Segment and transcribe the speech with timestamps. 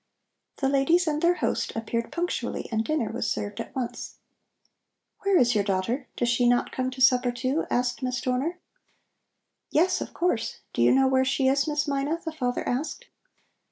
[0.57, 4.15] The ladies and their host appeared punctually and dinner was served at once.
[5.19, 6.07] "Where is your daughter?
[6.17, 8.57] Does she not come to supper, too?" asked Miss Dorner.
[9.69, 10.61] "Yes, of course.
[10.73, 13.09] Do you know where she is, Miss Mina?" the father asked.